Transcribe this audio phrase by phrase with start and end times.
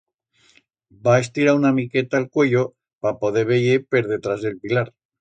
[1.07, 2.65] Va estirar una miqueta el cuello
[3.05, 4.91] pa poder veyer per detrás d'el pilar.